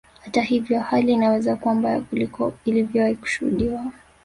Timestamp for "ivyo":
0.49-0.79